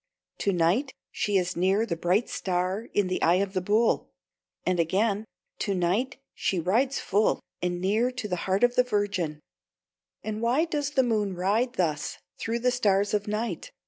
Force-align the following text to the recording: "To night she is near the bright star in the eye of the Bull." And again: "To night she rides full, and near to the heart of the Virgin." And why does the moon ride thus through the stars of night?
"To 0.39 0.51
night 0.51 0.95
she 1.11 1.37
is 1.37 1.55
near 1.55 1.85
the 1.85 1.95
bright 1.95 2.27
star 2.27 2.89
in 2.91 3.05
the 3.07 3.21
eye 3.21 3.35
of 3.35 3.53
the 3.53 3.61
Bull." 3.61 4.09
And 4.65 4.79
again: 4.79 5.25
"To 5.59 5.75
night 5.75 6.17
she 6.33 6.59
rides 6.59 6.99
full, 6.99 7.39
and 7.61 7.79
near 7.79 8.09
to 8.09 8.27
the 8.27 8.35
heart 8.49 8.63
of 8.63 8.73
the 8.73 8.83
Virgin." 8.83 9.39
And 10.23 10.41
why 10.41 10.65
does 10.65 10.89
the 10.89 11.03
moon 11.03 11.35
ride 11.35 11.73
thus 11.73 12.17
through 12.39 12.61
the 12.61 12.71
stars 12.71 13.13
of 13.13 13.27
night? 13.27 13.69